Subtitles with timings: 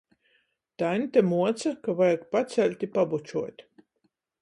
[0.83, 3.67] Taņte muoca, ka vajag paceļt i pabučuot.